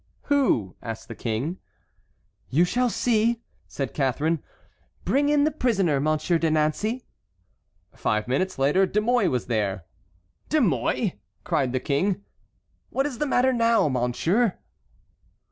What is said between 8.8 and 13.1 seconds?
De Mouy was there. "De Mouy!" cried the King; "what